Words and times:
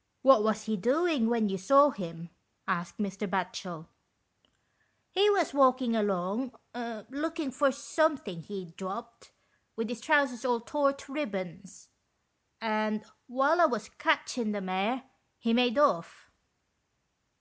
"What 0.22 0.44
was 0.44 0.66
he 0.66 0.76
doing 0.76 1.28
when 1.28 1.48
you 1.48 1.58
saw 1.58 1.90
him?" 1.90 2.30
asked 2.68 2.98
Mr. 2.98 3.26
Batchel. 3.28 3.88
"He 5.10 5.28
was 5.30 5.52
walking 5.52 5.96
along 5.96 6.54
looking 7.10 7.50
for 7.50 7.72
some 7.72 8.16
thing 8.16 8.42
he'd 8.42 8.76
dropped, 8.76 9.32
with 9.74 9.88
his 9.88 10.00
trousers 10.00 10.44
all 10.44 10.60
tore 10.60 10.92
to 10.92 11.12
ribbons, 11.12 11.88
and 12.60 13.04
while 13.26 13.60
I 13.60 13.64
was 13.66 13.88
catchin' 13.98 14.52
the 14.52 14.60
mare, 14.60 15.02
he 15.40 15.52
made 15.52 15.76
off." 15.76 16.30